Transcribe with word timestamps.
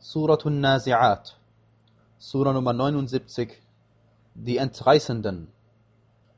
Suratun 0.00 0.60
Nazi'at, 0.60 1.32
Surah 2.18 2.52
Nummer 2.52 2.72
79, 2.72 3.60
die 4.36 4.56
Entreißenden. 4.56 5.48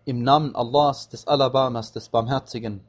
Im 0.07 0.23
Namen 0.23 0.57
Allahs, 0.57 1.11
des 1.11 1.27
Alabamas, 1.27 1.93
des 1.93 2.09
Barmherzigen, 2.09 2.81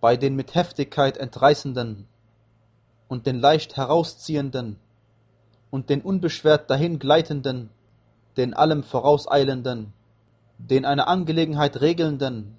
bei 0.00 0.16
den 0.16 0.34
mit 0.34 0.56
Heftigkeit 0.56 1.16
Entreißenden. 1.16 2.08
Und 3.06 3.26
den 3.26 3.38
leicht 3.38 3.76
Herausziehenden. 3.76 4.80
Und 5.70 5.90
den 5.90 6.02
unbeschwert 6.02 6.68
dahingleitenden, 6.68 7.70
den 8.36 8.52
allem 8.52 8.82
Vorauseilenden, 8.82 9.92
den 10.58 10.86
eine 10.86 11.06
Angelegenheit 11.06 11.80
Regelnden, 11.80 12.56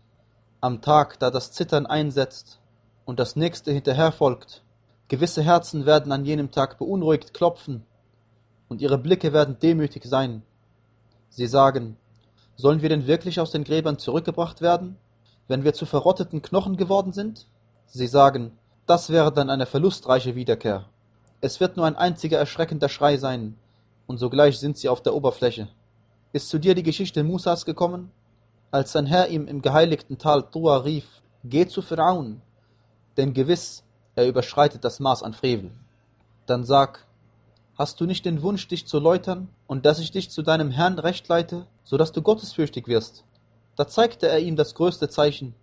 am 0.61 0.81
Tag, 0.81 1.19
da 1.19 1.31
das 1.31 1.51
Zittern 1.51 1.85
einsetzt 1.85 2.61
und 3.03 3.19
das 3.19 3.35
nächste 3.35 3.73
hinterherfolgt, 3.73 4.63
Gewisse 5.07 5.43
Herzen 5.43 5.85
werden 5.85 6.11
an 6.11 6.25
jenem 6.25 6.51
Tag 6.51 6.79
beunruhigt 6.79 7.33
klopfen, 7.33 7.83
und 8.69 8.81
ihre 8.81 8.97
Blicke 8.97 9.33
werden 9.33 9.59
demütig 9.59 10.03
sein. 10.05 10.41
Sie 11.29 11.45
sagen, 11.45 11.97
sollen 12.55 12.81
wir 12.81 12.89
denn 12.89 13.05
wirklich 13.05 13.39
aus 13.39 13.51
den 13.51 13.63
Gräbern 13.63 13.99
zurückgebracht 13.99 14.61
werden, 14.61 14.97
wenn 15.47 15.63
wir 15.63 15.73
zu 15.73 15.85
verrotteten 15.85 16.41
Knochen 16.41 16.75
geworden 16.75 17.13
sind? 17.13 17.45
Sie 17.85 18.07
sagen, 18.07 18.57
das 18.87 19.11
wäre 19.11 19.31
dann 19.31 19.49
eine 19.51 19.67
verlustreiche 19.67 20.35
Wiederkehr. 20.35 20.85
Es 21.41 21.59
wird 21.59 21.77
nur 21.77 21.85
ein 21.85 21.95
einziger 21.95 22.39
erschreckender 22.39 22.89
Schrei 22.89 23.17
sein, 23.17 23.55
und 24.07 24.17
sogleich 24.17 24.57
sind 24.57 24.77
sie 24.77 24.89
auf 24.89 25.01
der 25.01 25.13
Oberfläche. 25.13 25.67
Ist 26.33 26.49
zu 26.49 26.59
dir 26.59 26.73
die 26.73 26.83
Geschichte 26.83 27.23
Musas 27.23 27.65
gekommen? 27.65 28.11
Als 28.71 28.91
sein 28.91 29.05
Herr 29.05 29.29
ihm 29.29 29.47
im 29.47 29.61
geheiligten 29.61 30.17
Tal 30.17 30.49
Tua 30.49 30.77
rief, 30.77 31.05
geh 31.43 31.67
zu 31.67 31.81
Pharaon, 31.81 32.41
denn 33.17 33.33
gewiss, 33.33 33.83
er 34.15 34.27
überschreitet 34.27 34.83
das 34.83 34.99
Maß 34.99 35.23
an 35.23 35.33
Frevel. 35.33 35.71
Dann 36.45 36.63
sag, 36.63 37.05
hast 37.77 37.99
du 37.99 38.05
nicht 38.05 38.25
den 38.25 38.41
Wunsch, 38.41 38.67
dich 38.67 38.87
zu 38.87 38.99
läutern 38.99 39.49
und 39.67 39.85
dass 39.85 39.99
ich 39.99 40.11
dich 40.11 40.29
zu 40.29 40.41
deinem 40.41 40.71
Herrn 40.71 40.99
recht 40.99 41.27
leite, 41.27 41.67
so 41.83 41.97
dass 41.97 42.11
du 42.11 42.21
gottesfürchtig 42.21 42.87
wirst? 42.87 43.23
Da 43.75 43.87
zeigte 43.87 44.27
er 44.27 44.39
ihm 44.39 44.55
das 44.55 44.75
größte 44.75 45.09
Zeichen. 45.09 45.53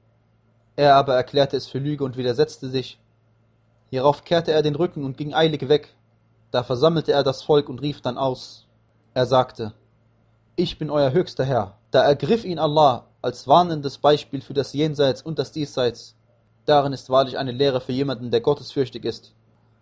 Er 0.77 0.97
aber 0.97 1.15
erklärte 1.15 1.57
es 1.57 1.67
für 1.67 1.79
Lüge 1.79 2.05
und 2.05 2.17
widersetzte 2.17 2.69
sich. 2.69 2.99
Hierauf 3.91 4.25
kehrte 4.25 4.53
er 4.53 4.63
den 4.63 4.75
Rücken 4.75 5.05
und 5.05 5.17
ging 5.17 5.35
eilig 5.35 5.69
weg. 5.69 5.95
Da 6.51 6.63
versammelte 6.63 7.13
er 7.13 7.23
das 7.23 7.43
Volk 7.43 7.69
und 7.69 7.81
rief 7.81 8.01
dann 8.03 8.19
aus. 8.19 8.67
Er 9.15 9.27
sagte, 9.27 9.73
ich 10.57 10.79
bin 10.79 10.91
euer 10.91 11.13
höchster 11.13 11.45
Herr. 11.45 11.79
Da 11.91 12.03
ergriff 12.03 12.45
ihn 12.45 12.59
Allah 12.59 13.07
als 13.23 13.47
warnendes 13.47 13.99
Beispiel 13.99 14.43
für 14.43 14.55
das 14.55 14.73
Jenseits 14.73 15.23
und 15.23 15.39
das 15.39 15.53
Diesseits 15.53 16.15
Darin 16.65 16.93
ist 16.93 17.11
wahrlich 17.11 17.39
eine 17.39 17.51
Lehre 17.51 17.81
für 17.81 17.93
jemanden, 17.93 18.31
der 18.31 18.41
gottesfürchtig 18.41 19.05
ist. 19.05 19.33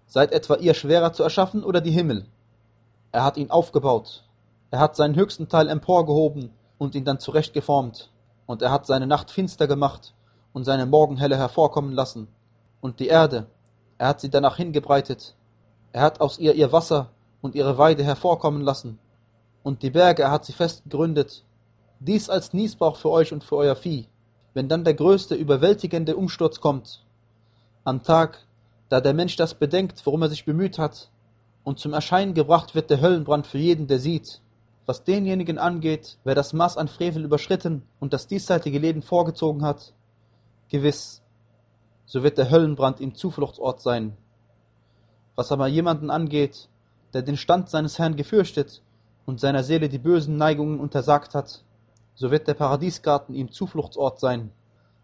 Seid 0.06 0.32
etwa 0.32 0.56
ihr 0.56 0.74
schwerer 0.74 1.12
zu 1.12 1.22
erschaffen 1.22 1.62
oder 1.62 1.80
die 1.80 1.90
Himmel? 1.90 2.26
Er 3.12 3.22
hat 3.22 3.36
ihn 3.36 3.50
aufgebaut. 3.50 4.24
Er 4.70 4.78
hat 4.78 4.96
seinen 4.96 5.14
höchsten 5.14 5.48
Teil 5.48 5.68
emporgehoben 5.68 6.50
und 6.78 6.94
ihn 6.94 7.04
dann 7.04 7.20
zurechtgeformt. 7.20 8.10
Und 8.46 8.62
er 8.62 8.70
hat 8.70 8.86
seine 8.86 9.06
Nacht 9.06 9.30
finster 9.30 9.66
gemacht 9.66 10.14
und 10.52 10.64
seine 10.64 10.86
Morgenhelle 10.86 11.36
hervorkommen 11.36 11.92
lassen. 11.92 12.28
Und 12.80 12.98
die 12.98 13.08
Erde, 13.08 13.46
er 13.98 14.08
hat 14.08 14.20
sie 14.20 14.30
danach 14.30 14.56
hingebreitet. 14.56 15.34
Er 15.92 16.02
hat 16.02 16.20
aus 16.20 16.38
ihr 16.38 16.54
ihr 16.54 16.72
Wasser 16.72 17.10
und 17.42 17.54
ihre 17.54 17.76
Weide 17.76 18.04
hervorkommen 18.04 18.62
lassen. 18.62 18.98
Und 19.62 19.82
die 19.82 19.90
Berge, 19.90 20.22
er 20.22 20.30
hat 20.30 20.46
sie 20.46 20.54
fest 20.54 20.84
gegründet. 20.84 21.44
Dies 21.98 22.30
als 22.30 22.54
Niesbrauch 22.54 22.96
für 22.96 23.10
euch 23.10 23.32
und 23.32 23.44
für 23.44 23.56
euer 23.56 23.76
Vieh 23.76 24.08
wenn 24.54 24.68
dann 24.68 24.84
der 24.84 24.94
größte, 24.94 25.34
überwältigende 25.34 26.16
Umsturz 26.16 26.60
kommt, 26.60 27.04
am 27.84 28.02
Tag, 28.02 28.44
da 28.88 29.00
der 29.00 29.14
Mensch 29.14 29.36
das 29.36 29.54
bedenkt, 29.54 30.04
worum 30.04 30.22
er 30.22 30.28
sich 30.28 30.44
bemüht 30.44 30.78
hat, 30.78 31.10
und 31.62 31.78
zum 31.78 31.92
Erscheinen 31.92 32.34
gebracht 32.34 32.74
wird 32.74 32.90
der 32.90 33.00
Höllenbrand 33.00 33.46
für 33.46 33.58
jeden, 33.58 33.86
der 33.86 33.98
sieht, 33.98 34.40
was 34.86 35.04
denjenigen 35.04 35.58
angeht, 35.58 36.18
wer 36.24 36.34
das 36.34 36.52
Maß 36.52 36.76
an 36.76 36.88
Frevel 36.88 37.24
überschritten 37.24 37.82
und 38.00 38.12
das 38.12 38.26
diesseitige 38.26 38.78
Leben 38.78 39.02
vorgezogen 39.02 39.64
hat, 39.64 39.92
gewiss, 40.68 41.22
so 42.06 42.22
wird 42.22 42.38
der 42.38 42.50
Höllenbrand 42.50 42.98
ihm 43.00 43.14
Zufluchtsort 43.14 43.80
sein. 43.80 44.16
Was 45.36 45.52
aber 45.52 45.68
jemanden 45.68 46.10
angeht, 46.10 46.68
der 47.12 47.22
den 47.22 47.36
Stand 47.36 47.68
seines 47.70 47.98
Herrn 47.98 48.16
gefürchtet 48.16 48.82
und 49.26 49.38
seiner 49.38 49.62
Seele 49.62 49.88
die 49.88 49.98
bösen 49.98 50.36
Neigungen 50.36 50.80
untersagt 50.80 51.34
hat, 51.34 51.62
so 52.20 52.30
wird 52.30 52.48
der 52.48 52.52
Paradiesgarten 52.52 53.34
ihm 53.34 53.50
Zufluchtsort 53.50 54.20
sein. 54.20 54.52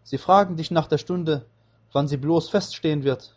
Sie 0.03 0.19
fragen 0.19 0.55
dich 0.55 0.69
nach 0.69 0.85
der 0.85 0.99
Stunde, 0.99 1.47
wann 1.91 2.07
sie 2.07 2.17
bloß 2.17 2.47
feststehen 2.47 3.03
wird. 3.03 3.33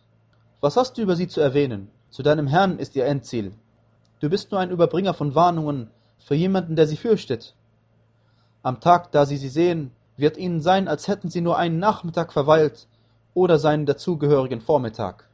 Was 0.61 0.77
hast 0.77 0.99
du 0.99 1.03
über 1.03 1.17
sie 1.17 1.29
zu 1.29 1.41
erwähnen? 1.41 1.91
Zu 2.11 2.23
deinem 2.23 2.47
Herrn 2.47 2.79
ist 2.79 2.95
ihr 2.95 3.07
Endziel. 3.07 3.55
Du 4.21 4.29
bist 4.29 4.51
nur 4.51 4.61
ein 4.61 4.71
Überbringer 4.71 5.15
von 5.15 5.35
Warnungen 5.35 5.91
für 6.19 6.35
jemanden, 6.35 6.77
der 6.77 6.87
sie 6.87 6.99
fürchtet. 6.99 7.55
Am 8.63 8.81
Tag, 8.81 9.13
da 9.13 9.25
sie 9.25 9.39
sie 9.39 9.49
sehen, 9.49 9.93
wird 10.19 10.37
ihnen 10.37 10.61
sein, 10.61 10.87
als 10.87 11.09
hätten 11.09 11.31
sie 11.31 11.41
nur 11.41 11.57
einen 11.57 11.79
Nachmittag 11.79 12.35
verweilt 12.35 12.87
oder 13.33 13.59
seinen 13.59 13.87
dazugehörigen 13.87 14.61
Vormittag. 14.61 15.30